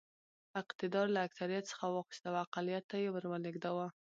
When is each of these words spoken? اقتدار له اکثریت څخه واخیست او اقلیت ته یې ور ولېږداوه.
اقتدار 0.61 1.05
له 1.15 1.19
اکثریت 1.27 1.63
څخه 1.71 1.85
واخیست 1.87 2.23
او 2.29 2.35
اقلیت 2.45 2.83
ته 2.91 2.95
یې 3.03 3.09
ور 3.11 3.25
ولېږداوه. 3.27 3.87